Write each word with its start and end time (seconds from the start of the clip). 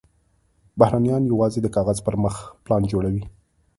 بهرنیان 0.79 1.23
یوازې 1.31 1.59
د 1.61 1.67
کاغذ 1.75 1.97
پر 2.05 2.15
مخ 2.23 2.35
پلان 2.65 2.83
جوړوي. 2.91 3.23